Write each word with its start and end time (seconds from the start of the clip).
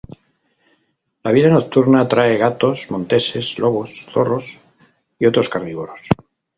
La 1.27 1.33
vida 1.35 1.51
nocturna 1.51 2.07
trae 2.15 2.39
gatos 2.41 2.87
monteses, 2.89 3.59
lobos, 3.59 4.03
zorros 4.11 4.59
y 5.19 5.27
otros 5.27 5.47
carnívoros. 5.47 6.01